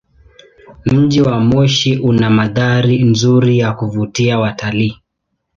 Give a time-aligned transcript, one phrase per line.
[0.85, 4.97] Mji wa Moshi una mandhari nzuri ya kuvutia watalii.